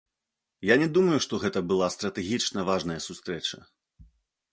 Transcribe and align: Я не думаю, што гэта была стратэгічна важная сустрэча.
Я 0.67 0.75
не 0.83 0.85
думаю, 0.95 1.17
што 1.25 1.39
гэта 1.43 1.59
была 1.71 1.89
стратэгічна 1.97 2.65
важная 2.71 2.97
сустрэча. 3.09 3.59